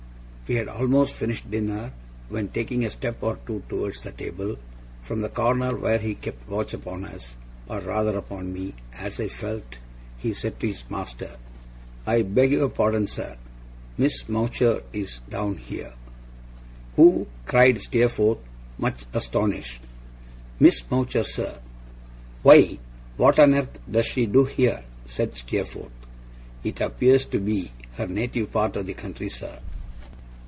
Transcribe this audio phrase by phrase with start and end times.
[0.47, 1.93] We had almost finished dinner,
[2.27, 4.57] when taking a step or two towards the table,
[5.01, 7.37] from the corner where he kept watch upon us,
[7.69, 9.79] or rather upon me, as I felt,
[10.17, 11.37] he said to his master:
[12.05, 13.37] 'I beg your pardon, sir.
[13.97, 15.93] Miss Mowcher is down here.'
[16.97, 18.39] 'Who?' cried Steerforth,
[18.77, 19.83] much astonished.
[20.59, 21.61] 'Miss Mowcher, sir.'
[22.43, 22.77] 'Why,
[23.15, 25.93] what on earth does she do here?' said Steerforth.
[26.61, 29.61] 'It appears to be her native part of the country, sir.